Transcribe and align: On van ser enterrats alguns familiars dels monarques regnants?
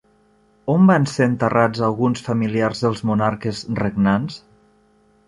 On 0.75 0.87
van 0.91 1.03
ser 1.11 1.27
enterrats 1.31 1.83
alguns 1.87 2.23
familiars 2.29 2.81
dels 2.87 3.05
monarques 3.11 3.61
regnants? 3.81 4.39